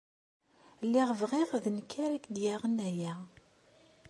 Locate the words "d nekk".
1.63-1.91